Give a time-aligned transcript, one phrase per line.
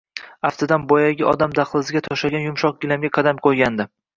[0.47, 3.89] Aftidan, boyagi odam dahlizga to`shalgan yumshoq gilamga qadam qo`ygandi